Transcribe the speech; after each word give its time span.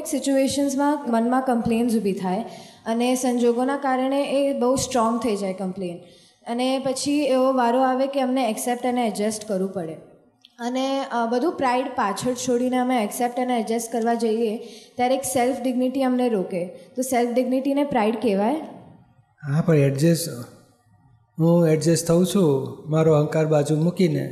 કોઈક 0.00 0.10
સિચ્યુએશન્સમાં 0.10 0.98
મનમાં 1.08 1.42
કમ્પ્લેન્સ 1.42 1.96
ઊભી 1.96 2.12
થાય 2.12 2.44
અને 2.86 3.14
સંજોગોના 3.14 3.76
કારણે 3.76 4.20
એ 4.24 4.52
બહુ 4.58 4.76
સ્ટ્રોંગ 4.76 5.18
થઈ 5.20 5.36
જાય 5.36 5.52
કમ્પ્લેન. 5.52 5.98
અને 6.46 6.68
પછી 6.78 7.18
એવો 7.24 7.52
વારો 7.52 7.80
આવે 7.80 8.06
કે 8.06 8.20
અમને 8.20 8.48
એક્સેપ્ટ 8.48 8.86
અને 8.86 9.06
એડજસ્ટ 9.06 9.48
કરવું 9.48 9.72
પડે. 9.72 9.96
અને 10.58 10.84
બધું 11.30 11.52
પ્રાઇડ 11.52 11.86
પાછળ 11.86 12.34
છોડીને 12.34 12.78
અમે 12.78 12.96
એક્સેપ્ટ 13.04 13.40
અને 13.40 13.58
એડજસ્ટ 13.58 13.92
કરવા 13.92 14.14
જઈએ, 14.14 14.56
ત્યારે 14.96 15.14
એક 15.14 15.24
સેલ્ફ 15.24 15.60
ડિગ્નિટી 15.60 16.02
અમને 16.02 16.28
રોકે. 16.28 16.64
તો 16.96 17.02
સેલ્ફ 17.02 17.34
ડિગ્નિટીને 17.34 17.84
પ્રાઇડ 17.84 18.16
કહેવાય? 18.22 18.56
હા, 19.42 19.60
પણ 19.60 19.76
એડજસ્ટ, 19.76 20.28
હું 21.38 21.66
એડજસ્ટ 21.68 22.08
થઉં 22.08 22.26
છું, 22.26 22.50
મારો 22.90 23.14
અહંકાર 23.14 23.46
બાજુ 23.46 23.76
મૂકીને. 23.76 24.24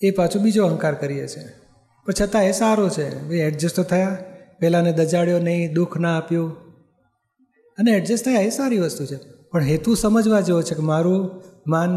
એ 0.00 0.10
પાછો 0.10 0.38
બીજો 0.38 0.66
અહંકાર 0.66 0.94
કરીએ 0.94 1.26
છે. 1.26 1.44
પણ 2.06 2.12
છતાં 2.20 2.44
એ 2.44 2.52
સારો 2.52 2.88
છે. 2.88 3.08
ભાઈ 3.28 3.36
એડજસ્ટ 3.38 3.76
તો 3.76 3.82
થયા. 3.82 4.16
પહેલાંને 4.58 4.92
દજાડ્યો 4.92 5.38
નહીં, 5.38 5.74
દુઃખ 5.74 5.98
ના 5.98 6.16
આપ્યું. 6.16 6.50
અને 7.78 7.90
એડજસ્ટ 7.90 8.24
થયા, 8.24 8.40
એ 8.40 8.50
સારી 8.50 8.78
વસ્તુ 8.78 9.06
છે. 9.06 9.18
પણ 9.50 9.62
હેતુ 9.62 9.94
સમજવા 9.94 10.40
જેવો 10.40 10.62
છે 10.62 10.74
કે 10.74 10.82
મારું 10.82 11.42
માન, 11.66 11.90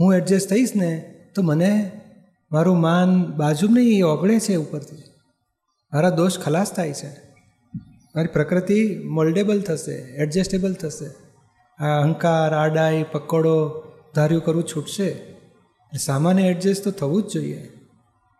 હું 0.00 0.14
એડજસ્ટ 0.14 0.50
થઈશ 0.50 0.70
ને, 0.76 1.14
તો 1.34 1.42
મને 1.42 2.00
મારું 2.52 2.80
માન 2.80 3.24
બાજુ 3.24 3.68
નહીં, 3.70 3.98
એ 3.98 4.02
ઓગળે 4.02 4.40
છે 4.40 4.56
ઉપરથી. 4.56 4.96
મારા 5.92 6.10
દોષ 6.10 6.38
ખલાસ 6.38 6.72
થાય 6.72 6.92
છે. 6.92 7.08
મારી 8.16 8.26
પ્રકૃતિ 8.26 8.98
મોલ્ડેબલ 8.98 9.62
થશે 9.62 9.92
એડજસ્ટેબલ 9.92 10.74
થશે. 10.74 11.06
આ 11.84 12.00
અહંકાર, 12.00 12.54
આડાઈ, 12.54 13.04
પકડો 13.12 13.82
ધાર્યું 14.14 14.44
કરવું 14.44 14.64
છૂટશે. 14.64 15.16
સામાન્ય 16.00 16.42
એડજસ્ટ 16.42 16.84
તો 16.84 16.90
થવું 16.90 17.22
જ 17.22 17.32
જોઈએ. 17.32 17.70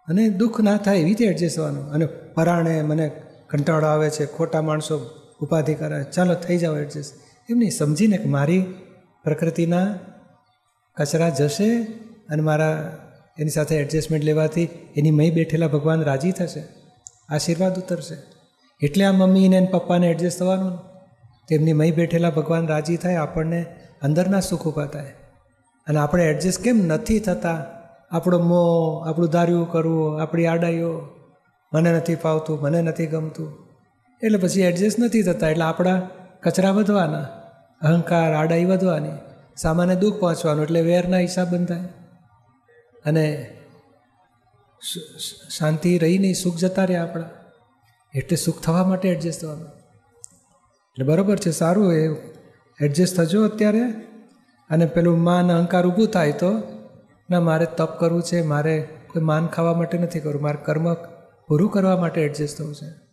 અને 0.09 0.29
દુઃખ 0.29 0.61
ના 0.61 0.77
થાય 0.77 0.97
એવી 0.97 1.09
રીતે 1.09 1.25
એડજસ્ટ 1.25 1.57
થવાનું. 1.57 1.91
અને 1.91 2.09
પરાણે 2.35 2.83
મને 2.83 3.11
કંટાળો 3.51 3.87
આવે 3.87 4.11
છે, 4.11 4.27
ખોટા 4.27 4.63
માણસો 4.63 4.95
ઉપાધિ 5.41 5.75
કરે, 5.75 6.05
ચાલો 6.05 6.35
થઈ 6.35 6.59
જાઓ 6.59 6.77
એડજસ્ટ 6.77 7.15
એમ 7.51 7.59
નહીં 7.59 7.71
સમજીને 7.71 8.17
કે 8.17 8.29
મારી 8.29 8.65
પ્રકૃતિના 9.25 9.95
કચરા 10.97 11.29
જશે 11.29 11.83
અને 12.29 12.43
મારા 12.43 12.97
એની 13.39 13.51
સાથે 13.51 13.77
એડજસ્ટમેન્ટ 13.77 14.25
લેવાથી 14.25 14.69
એની 14.97 15.11
મય 15.11 15.31
બેઠેલા 15.31 15.69
ભગવાન 15.69 16.01
રાજી 16.01 16.33
થશે, 16.33 16.63
આશીર્વાદ 17.29 17.79
ઉતરશે. 17.79 18.17
એટલે 18.81 19.05
આ 19.05 19.13
મમ્મીને 19.13 19.57
અને 19.57 19.69
પપ્પાને 19.73 20.07
એડજસ્ટ 20.07 20.39
થવાનું. 20.39 20.79
તેમની 21.49 21.73
મય 21.73 21.91
બેઠેલા 21.91 22.31
ભગવાન 22.31 22.67
રાજી 22.67 22.97
થાય, 22.97 23.17
આપણને 23.17 23.65
અંદરના 24.03 24.41
સુખ 24.41 24.67
ઊભા 24.67 24.87
થાય. 24.87 25.13
અને 25.87 25.99
આપણે 25.99 26.25
એડજસ્ટ 26.25 26.63
કેમ 26.63 26.77
નથી 26.87 27.19
થતા? 27.21 27.67
આપણો 28.11 28.39
મોહ 28.39 29.09
આપણું 29.09 29.31
ધાર્યું 29.31 29.71
કરવું, 29.71 30.23
આપણી 30.23 30.47
આડાઈઓ 30.47 30.93
મને 31.75 31.93
નથી 31.93 32.15
ફાવતું, 32.15 32.61
મને 32.61 32.83
નથી 32.83 33.07
ગમતું. 33.07 33.69
એટલે 34.23 34.39
પછી 34.39 34.61
એડજસ્ટ 34.61 34.99
નથી 34.99 35.23
થતા, 35.23 35.49
એટલે 35.49 35.65
આપણા 35.65 36.09
કચરા 36.43 36.71
વધવાના, 36.71 37.23
અહંકાર, 37.81 38.35
આડાઈ 38.35 38.65
વધવાની, 38.65 39.09
સામાન્ય 39.57 39.95
દુઃખ 39.95 40.21
પહોંચવાનું, 40.21 40.63
એટલે 40.63 40.81
વેરના 40.81 41.19
હિસાબ 41.19 41.49
બંધાય. 41.49 41.85
અને 43.05 43.57
શાંતિ 45.51 45.99
રહી 45.99 46.19
નહીં, 46.19 46.35
સુખ 46.35 46.57
જતા 46.57 46.85
રહ્યા 46.85 47.03
આપણા. 47.03 47.31
એટલે 48.15 48.37
સુખ 48.37 48.63
થવા 48.63 48.85
માટે 48.85 49.09
એડજસ્ટ 49.09 49.43
થવાનું. 49.43 49.67
એટલે 49.67 51.05
બરાબર 51.05 51.37
છે, 51.37 51.51
સારું 51.51 51.93
એ 51.93 52.09
એડજસ્ટ 52.81 53.17
થજો 53.17 53.49
અત્યારે. 53.49 53.83
અને 54.71 54.87
પેલું 54.87 55.23
માન, 55.23 55.53
અહંકાર 55.53 55.87
ઊભું 55.87 56.07
થાય 56.07 56.33
તો, 56.33 56.63
ના, 57.31 57.41
મારે 57.41 57.67
તપ 57.77 58.01
કરવું 58.01 58.23
છે, 58.23 58.43
મારે 58.43 58.89
કોઈ 59.13 59.23
માન 59.23 59.47
ખાવા 59.47 59.75
માટે 59.75 59.99
નથી 59.99 60.21
કરવું, 60.21 60.43
મારે 60.43 60.59
કર્મ 60.65 60.95
પૂરું 61.53 61.71
કરવા 61.71 61.97
માટે 61.97 62.21
એડજસ્ટ 62.21 62.59
થવું 62.59 62.75
છે. 62.75 63.12